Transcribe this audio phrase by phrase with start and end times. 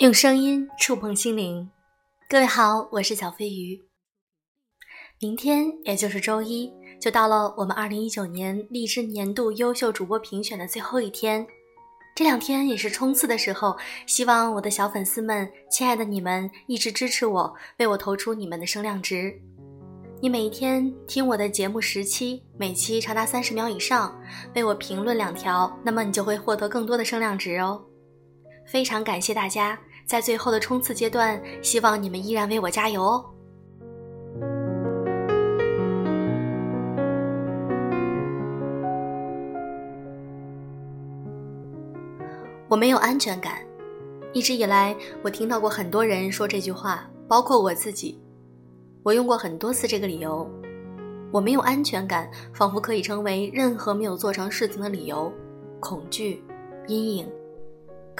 [0.00, 1.70] 用声音触碰心灵，
[2.26, 3.78] 各位好，我是小飞鱼。
[5.20, 11.46] 明天也就是周一，就到了我们二零一九年荔枝年度优秀主播评选的最后一天。
[12.16, 19.38] 这两天也是冲刺的时候，希望我的小粉丝们、亲爱的你们一直支持我，为我投出你们的声量值。
[20.22, 24.18] 你每一天听我的节目十期，每期长达三十秒以上，
[24.54, 27.84] 为我评论两条，那么你就会获得更多的声量值哦。
[28.66, 29.78] 非常感谢大家。
[30.10, 33.24] 在最后的冲刺阶段，希望你们依然为我加油哦。
[42.66, 43.58] 我没有安全感，
[44.32, 48.20] 一直以来我听到过很多人说这句话，包括我自己。
[49.04, 50.44] 我用过很多次这个理由，
[51.30, 55.32] 我没有安全感，仿佛可以成为任何没有做成事情的理由，
[55.78, 56.42] 恐惧，
[56.88, 57.28] 阴影。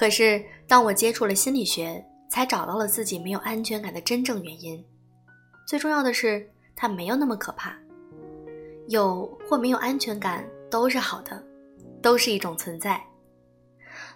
[0.00, 4.82] 可是，当我接触了心理学，才找到了自己没有安全感的真正原因。
[5.66, 7.76] 最重要的是，它没有那么可怕。
[8.88, 11.44] 有或没有安全感都是好的，
[12.00, 12.98] 都是一种存在。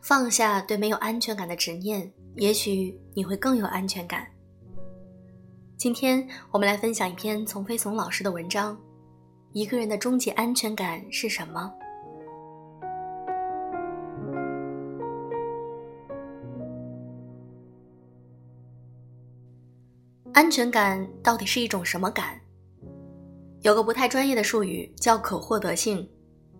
[0.00, 4.24] 放下对没有安全感的执念，也许你会更有安全感。
[5.76, 8.80] 今天我们来分享一篇丛飞从老师的文章：
[9.52, 11.74] 一个人的终极安全感是什么？
[20.32, 22.40] 安全感到底是一种什么感？
[23.60, 26.08] 有个不太专业的术语叫可获得性，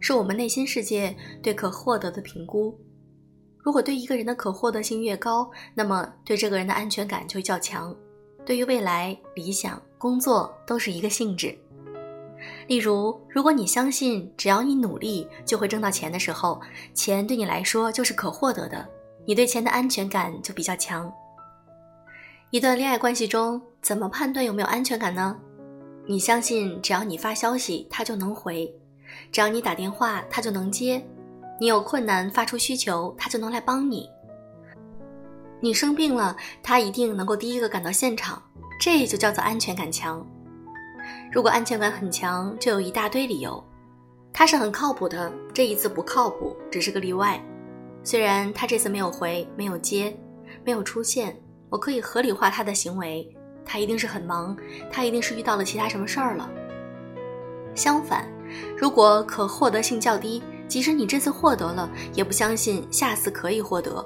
[0.00, 2.76] 是我们内心世界对可获得的评估。
[3.58, 7.94] 如果对一个人的可获得性越高，那么对这个人的安全感就较强。
[8.44, 11.56] 对于未来、理想、工作都是一个性质。
[12.66, 16.60] 例如，如果你相信只要你努力就会挣到钱的时候，
[16.92, 18.84] 钱对你来说就是可获得的，
[19.26, 21.12] 你对钱的安全感就比较强。
[22.50, 25.38] 一段恋爱关系中，怎么判断有没有安全感呢？
[26.04, 28.68] 你相信只要你发消息，他就能回；
[29.30, 31.00] 只要你打电话，他就能接；
[31.60, 34.02] 你有困难发出需求，他就能来帮你；
[35.60, 38.42] 你生病了，他一定能够第一个赶到现场。
[38.80, 40.26] 这就叫做安全感强。
[41.30, 43.62] 如果安全感很强，就有一大堆理由。
[44.32, 47.40] 他是很靠谱的，这一次不靠谱，只是个例外。
[48.02, 50.12] 虽然他这次没有回，没有接，
[50.64, 51.40] 没有出现。
[51.70, 53.26] 我可以合理化他的行为，
[53.64, 54.56] 他一定是很忙，
[54.90, 56.50] 他一定是遇到了其他什么事儿了。
[57.74, 58.28] 相反，
[58.76, 64.04] 如果可获得性较低，即使你这次获得了，也不相信下次可以获得。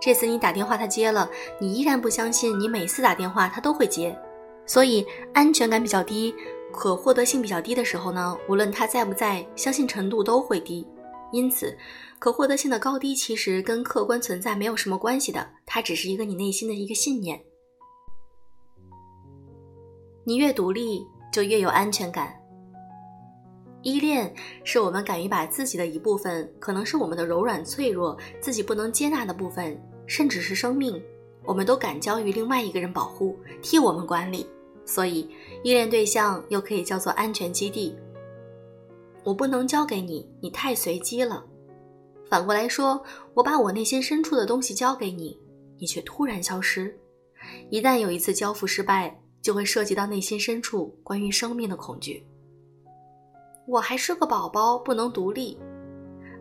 [0.00, 1.28] 这次你打电话他接了，
[1.60, 4.18] 你依然不相信你每次打电话他都会接。
[4.64, 6.34] 所以安全感比较低，
[6.72, 10.86] 可获得性比较低的时候呢，无论他在不在，相信程度都会低。
[11.32, 11.76] 因此。
[12.18, 17.42] 可获得性的高低其实跟客观存在没有什么关系的，它只是一个你内心的一个信念。
[20.22, 22.32] 你越独立，就越有安全感。
[23.82, 24.32] 依恋
[24.62, 29.76] 是我们敢于把自己的一部分，可能是我们的柔软脆弱、自己不能接纳的部分，
[30.06, 31.02] 甚至是生命，
[31.44, 34.46] 我们都敢交于另外一个人保护，替我们管理。
[34.84, 35.28] 所以，
[35.64, 37.96] 依恋对象又可以叫做安全基地。
[39.24, 41.44] 我不能交给你，你太随机了。
[42.28, 43.02] 反过来说，
[43.34, 45.38] 我把我内心深处的东西交给你，
[45.78, 46.98] 你却突然消失。
[47.70, 52.26] 一旦有一次交付失败，就会涉及到内心深处关于生命的恐惧。
[53.66, 55.58] 我还是个宝宝，不能独立。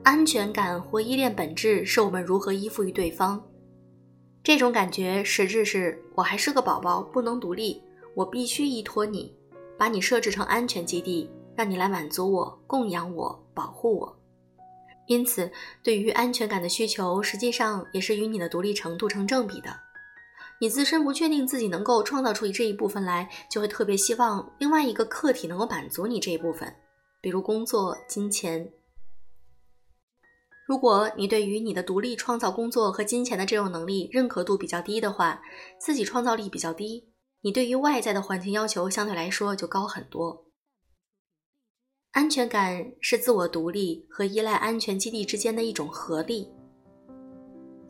[0.04, 3.44] 安全感或依恋本质是我们如何依附于对方。
[4.44, 7.80] 这种感觉实质是我还是个宝宝，不能独立，
[8.16, 9.36] 我必须依托你，
[9.78, 14.18] 把你设置成安全基地，让你来满足我、供养我、保护我。
[15.08, 15.52] 因此，
[15.84, 19.76] 对于安全感的需求，实际上也是与你的独立程度成正比的。
[20.60, 26.74] 你自身不确定自己能够创造出这一部分来，就会特别希望另外一个客体能够满足你这一部分，
[27.20, 28.72] 比如工作、金钱。
[30.68, 35.42] 如果你对于你的独立创造工作和金钱的这种能力认可度比较低的话，
[35.80, 37.10] 自己创造力比较低，
[37.42, 40.46] 你对于外在的环境要求相对来说就高很多。
[42.12, 46.46] 安全感是自我独立和依赖安全基地之间的一种合力。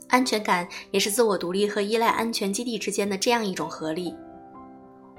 [0.10, 4.16] 安全感也是自我独立和依赖安全基地之间的这样一种合力。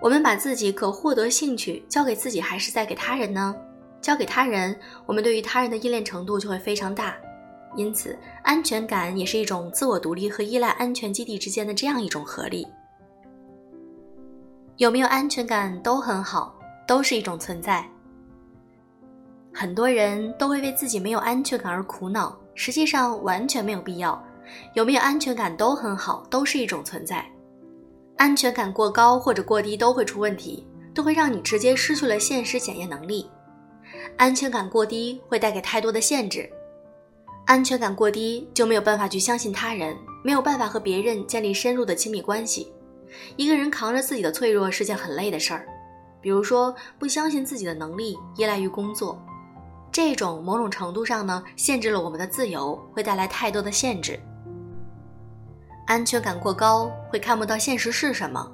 [0.00, 3.52] 我们把自己可获得兴趣交给自己，还是在给他人呢？
[4.00, 7.16] 交给他人，我们对于他人的依恋程度就会非常大。
[7.74, 12.64] 因此，安全感也是一种自我独立和依赖安全基地之间的这样一种合力。
[14.76, 16.56] 有没有安全感都很好，
[16.86, 17.84] 都是一种存在。
[19.54, 24.20] 很多人都会为自己没有安全感而苦恼，实际上完全没有必要。
[24.74, 27.24] 有没有安全感都很好，都是一种存在。
[28.16, 33.30] 安全感过高或者过低都会出问题，都会让你直接失去了现实检验能力。
[34.16, 36.50] 安全感过低会带给太多的限制，
[37.46, 42.72] 安全感过低就没有办法去相信他人，没有办法和别人建立深入的亲密关系。
[43.36, 45.66] 一个人扛着自己的脆弱是件很累的事儿，
[46.20, 49.20] 比如说不相信自己的能力，依赖于工作，
[49.92, 54.18] 这种某种程度上呢，限制了我们的自由，会带来太多的限制。
[55.86, 58.50] 安全感过高会看不到现实是什么，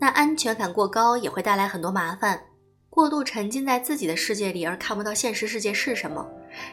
[0.00, 2.40] 那安全感过高也会带来很多麻烦。
[2.90, 6.26] 过度沉浸在自己的世界里而看不到现实世界是什么，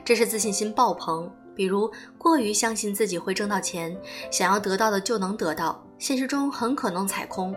[0.03, 1.31] 这是自信心爆棚。
[1.55, 3.95] 比如过于相信自己会挣到钱，
[4.31, 7.53] 想要得到的就能得到，现实中很可能踩空。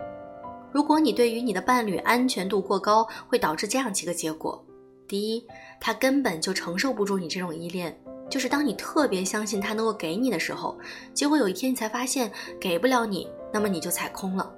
[0.71, 4.63] 如果你对于你的伴侣安全度过高，会导致这样几个结果：
[5.07, 5.47] 第一，
[5.79, 7.97] 他根本就承受不住你这种依恋。
[8.29, 10.77] 就是当你特别相信他能够给你的时候，
[11.13, 14.51] 结果有一天你才发现给不了你，那么你就踩空了。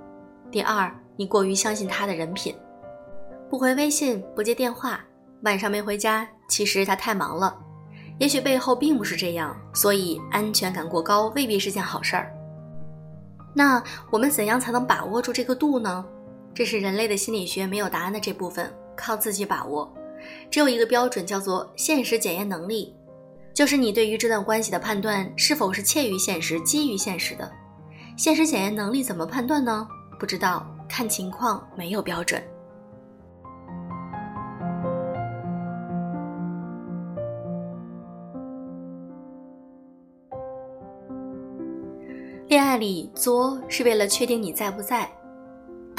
[0.49, 2.55] 第二，你过于相信他的人品，
[3.47, 5.05] 不回微信，不接电话，
[5.43, 7.55] 晚上没回家，其实他太忙了，
[8.17, 12.33] 也许背后并不是这样，所以安全感过高未必是件好事儿。
[13.53, 16.03] 那我们怎样才能把握住这个度呢？
[16.55, 19.93] 这是人类的心理学没有答案的这部分，靠自己把握。
[20.49, 22.95] 只有一个标准，叫做现实检验能力。
[23.53, 27.51] 就是你对于这段关系的判断是否是切于现实、基于现实的，
[28.17, 29.87] 现实检验能力怎么判断呢？
[30.17, 32.41] 不知道，看情况，没有标准。
[42.47, 45.09] 恋爱里作是为了确定你在不在，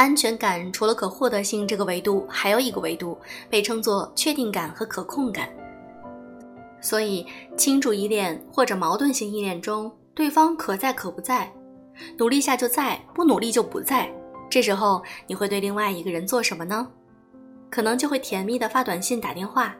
[0.01, 3.19] 安全感除了可获得性这个维度，还有一个维度
[3.51, 5.47] 被称作确定感和可控感。
[6.81, 11.53] 所以，清楚依恋或者矛盾性依恋中，对方可在可不在，
[12.17, 14.11] 努力下就在，不努力就不在。
[14.49, 16.89] 这时候，你会对另外一个人做什么呢？
[17.69, 19.77] 可能就会甜蜜的发短信、打电话：“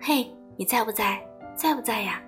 [0.00, 1.20] 嘿，你在不在？
[1.56, 2.22] 在不在呀？”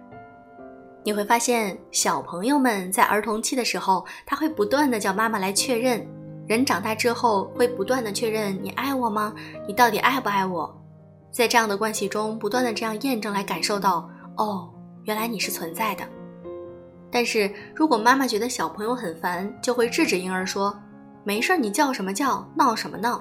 [1.06, 6.00] 你会发现，小朋友们在儿童期的时候，他会不断的叫妈妈来确认；
[6.49, 9.35] 人长大之后，会不断的确认：“你爱我吗？
[9.67, 10.75] 你到底爱不爱我？”
[11.31, 14.09] 在这样的关系中，不断的这样验证来感受到，
[14.39, 14.73] 哦，
[15.05, 16.03] 原来你是存在的。
[17.11, 20.75] 但是如果妈妈觉得小朋友很烦，就会制止婴儿说
[21.23, 23.21] ：“没事，你叫什么叫，闹什么闹。”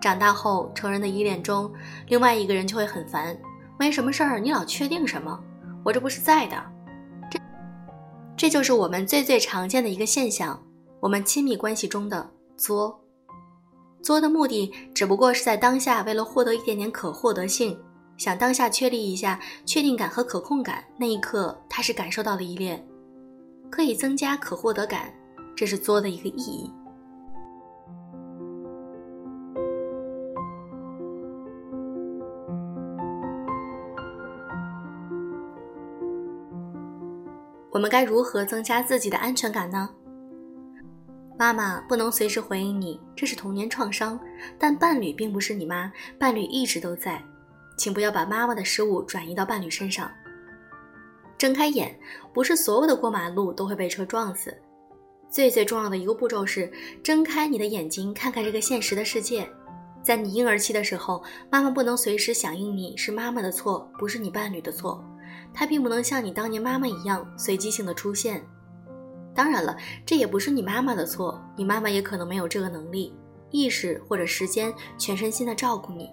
[0.00, 1.68] 长大后，成人的依恋中，
[2.06, 3.36] 另外一个人就会很烦
[3.76, 5.36] ：“没什么事儿，你老确定什么？
[5.84, 6.56] 我这不是在的。”
[7.28, 7.40] 这，
[8.36, 10.60] 这就是我们最最常见的一个现象，
[11.00, 13.00] 我们亲密关系中的作。
[14.02, 17.78] 作的目的只不过是在当下，为了获得一点点可获得性，
[18.16, 20.84] 想当下确立一下确定感和可控感。
[20.96, 22.84] 那一刻，他是感受到了依恋，
[23.70, 25.12] 可以增加可获得感，
[25.56, 26.72] 这是作的一个意义。
[37.70, 39.88] 我们该如何增加自己的安全感呢？
[41.38, 44.18] 妈妈不能随时回应你，这是童年创伤。
[44.58, 47.22] 但伴侣并不是你妈，伴侣一直都在，
[47.76, 50.10] 请不要把妈妈的失误转移到伴侣身上。
[51.38, 51.96] 睁开眼，
[52.34, 54.52] 不是所有的过马路都会被车撞死。
[55.30, 56.68] 最最重要的一个步骤是
[57.04, 59.48] 睁开你的眼睛，看看这个现实的世界。
[60.02, 65.04] 在你婴儿期的时候，妈妈不能随时响应你，是妈妈的错，不是你伴侣的错。
[65.54, 68.44] 她并不能像你当年妈妈一样随机性的出现。
[69.38, 73.16] 当然了，这也不是你妈妈的错，你妈妈也可能没有这个能力、
[73.52, 76.10] 意识或者时间全身心的照顾你。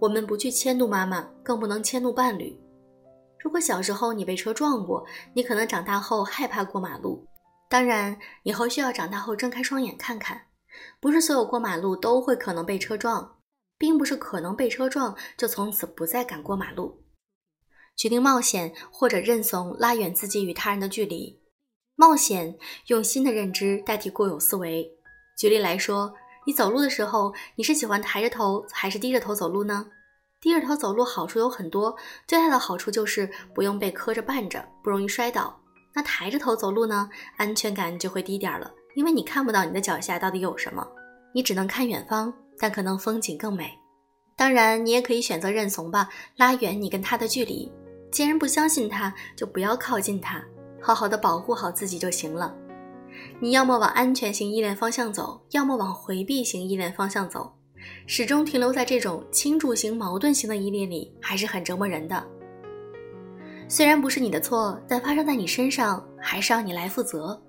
[0.00, 2.60] 我们不去迁怒妈妈，更不能迁怒伴侣。
[3.38, 7.24] 如果小时候你被车撞过，你可能长大后害怕过马路。
[7.68, 10.36] 当然，以后需要长大后睁开双眼看看，
[10.98, 13.36] 不是所有过马路都会可能被车撞，
[13.78, 17.04] 并不是可能被车撞就从此不再敢过马路。
[17.96, 21.39] 决定冒险或者认怂，拉远自己与他人的距离。
[22.00, 24.90] 冒险，用新的认知代替固有思维。
[25.36, 26.10] 举例来说，
[26.46, 29.86] 你走路的时候，你是喜欢抬着头还是低着头走路呢？
[30.40, 31.94] 低着头走路好处有很多，
[32.26, 35.54] 最大的好处就是不用被磕着绊着，不容易摔倒。
[35.94, 40.82] 那抬着头走路呢，安全感就会低点了，因为你看不到你的脚下到底有什么，
[41.34, 43.78] 你只能看远方，但可能风景更美。
[44.34, 47.70] 当然，你也可以选择认怂吧，拉远你跟他的距离。
[48.10, 50.42] 既然不相信他，就不要靠近他。
[50.80, 52.54] 好好的保护好自己就行了。
[53.38, 57.52] 你要么往安全型依恋方向走，要么往回避型依恋方向走。
[58.06, 62.22] 始终停留在这种倾注型、矛盾型的依恋里，还是很折磨人的。
[63.68, 67.40] 虽然不是你的错，但发生在你身上还是要你来负责。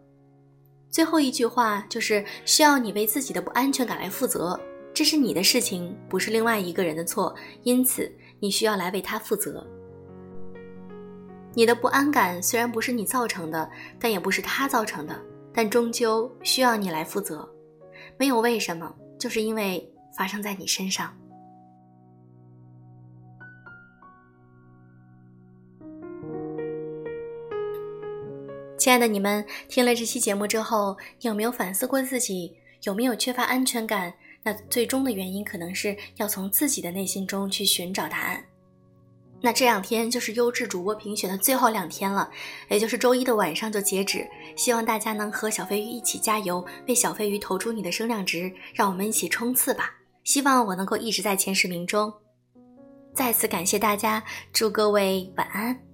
[0.89, 4.59] 最后一句话就是需要你为自己的不安全感来负责，
[4.93, 7.33] 这是你的事情，不是另外一个人的错，
[7.63, 9.65] 因此你需要来为他负责。
[11.53, 15.21] 你的不安感虽然不是你造成的，但也不是他造成的，
[15.53, 17.47] 但终究需要你来负责。
[18.17, 21.13] 没有为什么，就是因为发生在你身上。
[28.77, 34.13] 亲爱的你们，听了这期节目之后，有没有反思过自己有没有缺乏安全感？
[34.41, 38.43] 那最终的原因可能是要从自己的内心中去寻找答案。
[39.41, 42.29] 那这两天就是优质主播评选的最后两天了，
[42.69, 44.25] 也就是周一的晚上就截止。
[44.55, 49.95] 希望大家能和小飞鱼一起加油，为小飞鱼投出你的声量值，让我们一起冲刺吧！
[50.23, 52.13] 希望我能够一直在前十名中。
[53.13, 55.90] 再次感谢大家，祝各位晚安。